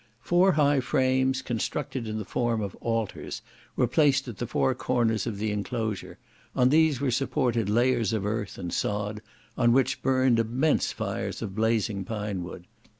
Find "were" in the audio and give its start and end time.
3.75-3.85, 6.99-7.11